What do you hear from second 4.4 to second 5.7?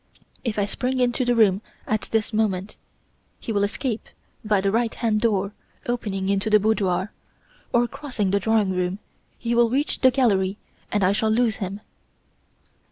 by the right hand door